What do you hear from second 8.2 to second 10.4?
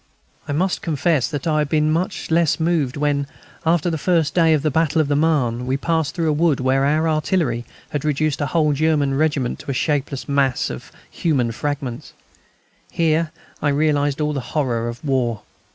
a whole German regiment to a shapeless